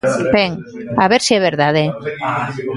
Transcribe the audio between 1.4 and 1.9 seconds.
verdade.